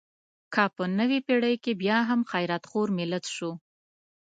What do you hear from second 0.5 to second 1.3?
که په نوې